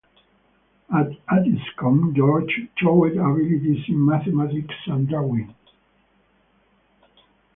At 0.91 1.11
Addiscombe 1.31 2.15
George 2.15 2.59
showed 2.75 3.17
abilities 3.17 3.83
in 3.87 4.03
mathematics 4.03 4.73
and 4.87 5.07
drawing. 5.07 5.53